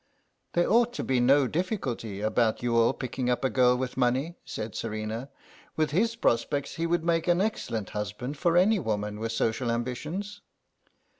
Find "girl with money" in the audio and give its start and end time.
3.51-4.33